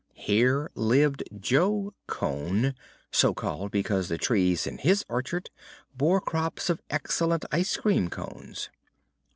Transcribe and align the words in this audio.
Here 0.15 0.71
lived 0.73 1.21
Jo 1.39 1.93
Cone, 2.07 2.73
so 3.11 3.35
called 3.35 3.69
because 3.69 4.07
the 4.09 4.17
trees 4.17 4.65
in 4.65 4.79
his 4.79 5.05
orchard 5.07 5.51
bore 5.95 6.19
crops 6.19 6.71
of 6.71 6.81
excellent 6.89 7.45
ice 7.51 7.77
cream 7.77 8.09
cones. 8.09 8.71